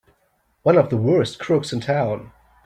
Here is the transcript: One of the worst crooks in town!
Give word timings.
One 0.63 0.77
of 0.79 0.89
the 0.89 0.97
worst 0.97 1.37
crooks 1.37 1.71
in 1.71 1.79
town! 1.79 2.31